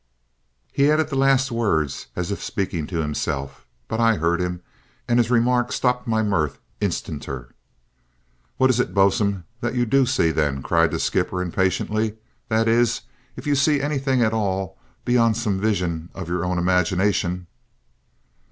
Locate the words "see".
10.07-10.31, 13.53-13.79